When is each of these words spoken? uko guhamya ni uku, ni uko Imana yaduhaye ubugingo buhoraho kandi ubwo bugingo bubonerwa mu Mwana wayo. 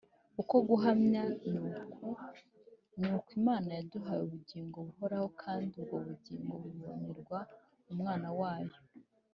uko 0.41 0.55
guhamya 0.67 1.23
ni 1.49 1.59
uku, 1.81 2.09
ni 2.99 3.07
uko 3.15 3.27
Imana 3.39 3.69
yaduhaye 3.77 4.21
ubugingo 4.23 4.75
buhoraho 4.87 5.27
kandi 5.43 5.71
ubwo 5.81 5.95
bugingo 6.05 6.53
bubonerwa 6.63 7.39
mu 7.85 7.93
Mwana 7.99 8.29
wayo. 8.39 8.77